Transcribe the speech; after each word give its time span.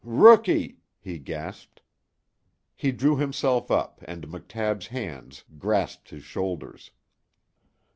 "Rookie!" 0.03 0.79
he 0.99 1.19
gasped. 1.19 1.83
He 2.75 2.91
drew 2.91 3.17
himself 3.17 3.69
up, 3.69 4.01
and 4.05 4.23
McTabb's 4.25 4.87
hands 4.87 5.43
grasped 5.59 6.09
his 6.09 6.23
shoulders. 6.23 6.89